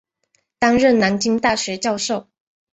[0.57, 2.25] 担任南京大学教授。